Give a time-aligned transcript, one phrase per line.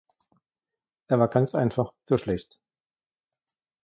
[1.09, 2.59] Er war ganz einfach zu schlecht.